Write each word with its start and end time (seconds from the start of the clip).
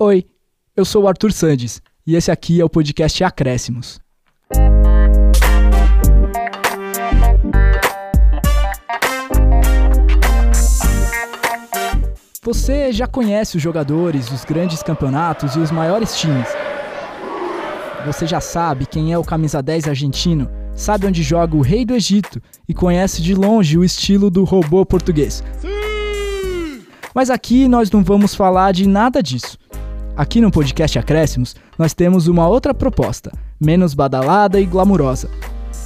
Oi, 0.00 0.24
eu 0.76 0.84
sou 0.84 1.02
o 1.02 1.08
Arthur 1.08 1.32
Sandes 1.32 1.82
e 2.06 2.14
esse 2.14 2.30
aqui 2.30 2.60
é 2.60 2.64
o 2.64 2.70
podcast 2.70 3.24
Acréscimos. 3.24 3.98
Você 12.44 12.92
já 12.92 13.08
conhece 13.08 13.56
os 13.56 13.62
jogadores, 13.62 14.30
os 14.30 14.44
grandes 14.44 14.84
campeonatos 14.84 15.56
e 15.56 15.58
os 15.58 15.72
maiores 15.72 16.16
times. 16.16 16.46
Você 18.06 18.24
já 18.24 18.40
sabe 18.40 18.86
quem 18.86 19.12
é 19.12 19.18
o 19.18 19.24
camisa 19.24 19.60
10 19.60 19.88
argentino, 19.88 20.48
sabe 20.76 21.08
onde 21.08 21.24
joga 21.24 21.56
o 21.56 21.60
rei 21.60 21.84
do 21.84 21.96
Egito 21.96 22.40
e 22.68 22.72
conhece 22.72 23.20
de 23.20 23.34
longe 23.34 23.76
o 23.76 23.82
estilo 23.82 24.30
do 24.30 24.44
robô 24.44 24.86
português. 24.86 25.42
Mas 27.12 27.30
aqui 27.30 27.66
nós 27.66 27.90
não 27.90 28.04
vamos 28.04 28.32
falar 28.32 28.70
de 28.70 28.86
nada 28.86 29.20
disso. 29.20 29.58
Aqui 30.18 30.40
no 30.40 30.50
podcast 30.50 30.98
Acréscimos, 30.98 31.54
nós 31.78 31.94
temos 31.94 32.26
uma 32.26 32.48
outra 32.48 32.74
proposta, 32.74 33.30
menos 33.60 33.94
badalada 33.94 34.60
e 34.60 34.66
glamurosa. 34.66 35.30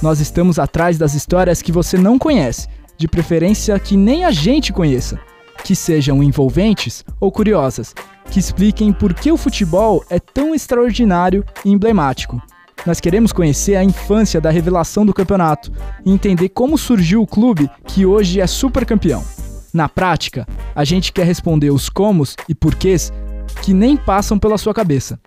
Nós 0.01 0.19
estamos 0.19 0.57
atrás 0.57 0.97
das 0.97 1.13
histórias 1.13 1.61
que 1.61 1.71
você 1.71 1.99
não 1.99 2.17
conhece, 2.17 2.67
de 2.97 3.07
preferência 3.07 3.77
que 3.77 3.95
nem 3.95 4.25
a 4.25 4.31
gente 4.31 4.73
conheça, 4.73 5.19
que 5.63 5.75
sejam 5.75 6.23
envolventes 6.23 7.05
ou 7.19 7.31
curiosas, 7.31 7.93
que 8.31 8.39
expliquem 8.39 8.91
por 8.91 9.13
que 9.13 9.31
o 9.31 9.37
futebol 9.37 10.03
é 10.09 10.19
tão 10.19 10.55
extraordinário 10.55 11.45
e 11.63 11.69
emblemático. 11.69 12.41
Nós 12.87 12.99
queremos 12.99 13.31
conhecer 13.31 13.75
a 13.75 13.83
infância 13.83 14.41
da 14.41 14.49
revelação 14.49 15.05
do 15.05 15.13
campeonato 15.13 15.71
e 16.03 16.11
entender 16.11 16.49
como 16.49 16.75
surgiu 16.75 17.21
o 17.21 17.27
clube 17.27 17.69
que 17.85 18.03
hoje 18.03 18.41
é 18.41 18.47
super 18.47 18.83
campeão. 18.83 19.23
Na 19.71 19.87
prática, 19.87 20.47
a 20.75 20.83
gente 20.83 21.11
quer 21.11 21.25
responder 21.25 21.71
os 21.71 21.89
comos 21.89 22.35
e 22.49 22.53
porquês 22.53 23.11
que 23.53 23.73
nem 23.73 23.95
passam 23.95 24.37
pela 24.37 24.57
sua 24.57 24.73
cabeça. 24.73 25.19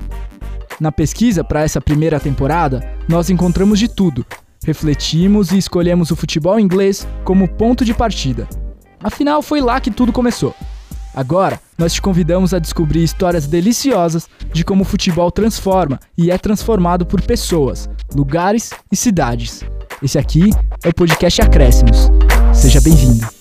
Na 0.79 0.93
pesquisa 0.93 1.43
para 1.43 1.62
essa 1.62 1.80
primeira 1.80 2.20
temporada, 2.20 2.87
nós 3.09 3.31
encontramos 3.31 3.78
de 3.78 3.89
tudo. 3.89 4.27
Refletimos 4.64 5.53
e 5.53 5.59
escolhemos 5.59 6.11
o 6.11 6.17
futebol 6.17 6.61
inglês 6.61 7.06
como 7.25 7.48
ponto 7.48 7.84
de 7.84 7.95
partida. 7.95 8.48
Afinal, 9.03 9.41
foi 9.41 9.61
lá 9.61 9.81
que 9.81 9.91
tudo 9.91 10.12
começou. 10.12 10.55
Agora, 11.15 11.59
nós 11.78 11.95
te 11.95 12.03
convidamos 12.03 12.53
a 12.53 12.59
descobrir 12.59 13.03
histórias 13.03 13.47
deliciosas 13.47 14.28
de 14.53 14.62
como 14.62 14.83
o 14.83 14.84
futebol 14.84 15.31
transforma 15.31 15.98
e 16.17 16.31
é 16.31 16.37
transformado 16.37 17.06
por 17.06 17.22
pessoas, 17.22 17.89
lugares 18.15 18.70
e 18.93 18.97
cidades. 18.97 19.65
Esse 20.03 20.19
aqui 20.19 20.50
é 20.84 20.91
o 20.91 20.95
podcast 20.95 21.41
Acréscimos. 21.41 22.11
Seja 22.53 22.83
bem-vindo. 22.83 23.36